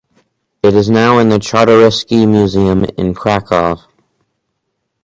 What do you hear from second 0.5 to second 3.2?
It is now in the Czartoryski Museum in